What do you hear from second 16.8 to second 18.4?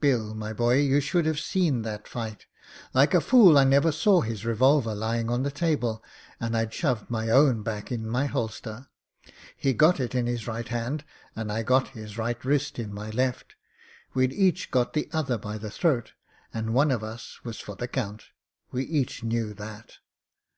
of us was for the count.